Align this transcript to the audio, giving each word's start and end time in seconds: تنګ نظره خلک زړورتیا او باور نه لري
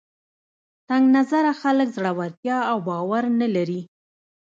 تنګ 0.87 1.05
نظره 1.17 1.51
خلک 1.61 1.87
زړورتیا 1.97 2.57
او 2.71 2.77
باور 2.87 3.23
نه 3.39 3.47
لري 3.55 3.81